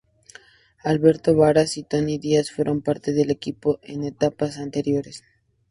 Alberto 0.83 1.35
Varas 1.35 1.77
y 1.77 1.83
Tony 1.83 2.17
Díaz 2.17 2.49
fueron 2.49 2.81
parte 2.81 3.13
del 3.13 3.29
equipo 3.29 3.77
en 3.83 4.03
etapas 4.03 4.57
anteriores. 4.57 5.23